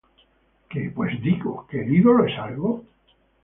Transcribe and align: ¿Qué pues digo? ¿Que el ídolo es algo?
¿Qué 0.67 0.91
pues 0.95 1.21
digo? 1.21 1.67
¿Que 1.69 1.81
el 1.83 1.93
ídolo 1.95 2.25
es 2.25 2.35
algo? 2.39 2.83